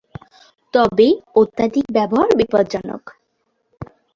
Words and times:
তবে 0.73 1.07
অত্যধিক 1.35 1.85
ব্যবহার 1.91 2.29
বিপজ্জনক। 2.39 3.03